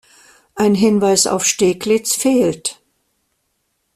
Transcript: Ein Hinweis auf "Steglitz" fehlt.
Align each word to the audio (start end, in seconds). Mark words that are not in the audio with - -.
Ein 0.55 0.73
Hinweis 0.73 1.27
auf 1.27 1.45
"Steglitz" 1.45 2.15
fehlt. 2.15 2.81